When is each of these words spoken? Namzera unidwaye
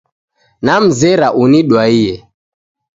Namzera 0.65 1.27
unidwaye 1.43 2.13